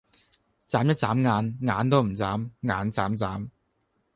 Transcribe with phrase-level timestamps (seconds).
[0.67, 3.49] 䁪一䁪眼，眼都唔䁪，眼䁪䁪